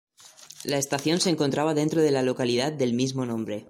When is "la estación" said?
0.63-1.19